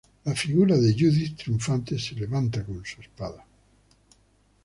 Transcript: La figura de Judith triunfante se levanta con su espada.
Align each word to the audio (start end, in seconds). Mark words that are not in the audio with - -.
La 0.25 0.33
figura 0.33 0.77
de 0.79 0.91
Judith 0.93 1.37
triunfante 1.37 1.99
se 1.99 2.15
levanta 2.15 2.65
con 2.65 2.83
su 2.83 3.01
espada. 3.01 3.45